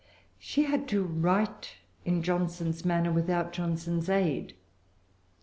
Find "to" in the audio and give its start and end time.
0.87-1.03